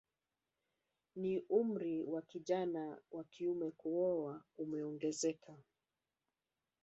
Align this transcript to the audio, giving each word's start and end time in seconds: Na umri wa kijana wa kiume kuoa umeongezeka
Na 1.21 1.33
umri 1.59 1.95
wa 2.13 2.21
kijana 2.29 2.97
wa 3.11 3.23
kiume 3.23 3.67
kuoa 3.79 4.43
umeongezeka 4.57 5.57